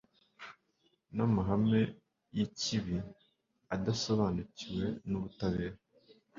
[1.15, 1.81] n’amahame
[2.35, 2.97] y’ikibi,
[3.73, 5.77] abadasobanukiwe n’ubutabera,